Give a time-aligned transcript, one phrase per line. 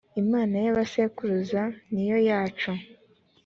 [0.21, 2.71] imana ya ba sekuruza ninayo yacu.